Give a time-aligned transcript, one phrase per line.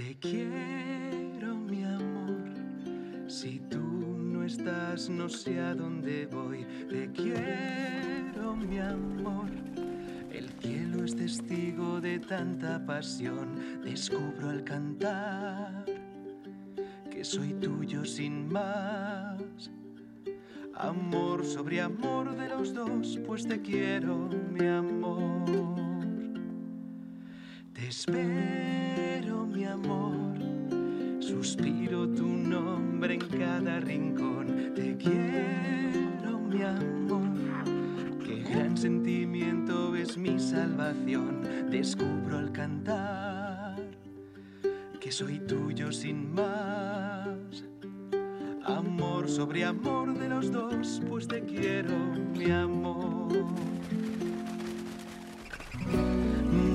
[0.00, 2.48] Te quiero, mi amor.
[3.28, 6.64] Si tú no estás, no sé a dónde voy.
[6.88, 9.50] Te quiero, mi amor.
[10.32, 13.82] El cielo es testigo de tanta pasión.
[13.84, 15.84] Descubro al cantar
[17.10, 19.70] que soy tuyo sin más.
[20.76, 25.44] Amor sobre amor de los dos, pues te quiero, mi amor.
[27.74, 28.59] Te espero,
[29.60, 30.38] mi amor.
[31.20, 34.72] Suspiro tu nombre en cada rincón.
[34.74, 37.28] Te quiero, mi amor.
[38.24, 41.42] Qué gran sentimiento es mi salvación.
[41.70, 43.76] Descubro al cantar
[44.98, 47.64] que soy tuyo sin más.
[48.64, 51.98] Amor sobre amor de los dos, pues te quiero,
[52.34, 53.28] mi amor.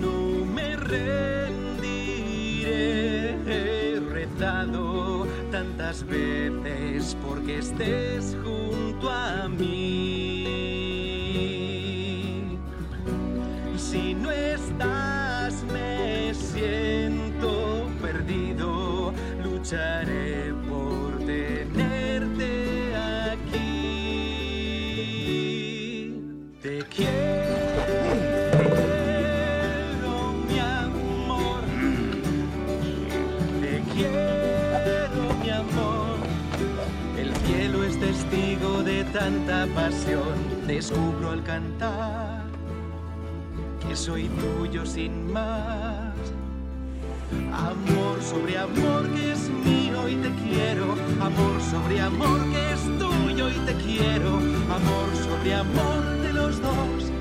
[0.00, 1.31] No me rendiré,
[6.00, 9.68] veces porque estés junto a mí.
[13.76, 19.12] Si no estás, me siento perdido,
[19.44, 20.31] lucharé
[39.12, 40.66] tanta pasión.
[40.66, 42.42] Descubro al cantar
[43.86, 46.14] que soy tuyo sin más.
[47.52, 50.92] Amor sobre amor que es mío y te quiero.
[51.20, 54.36] Amor sobre amor que es tuyo y te quiero.
[54.78, 57.12] Amor sobre amor de los dos,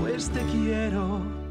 [0.00, 1.47] pues te quiero.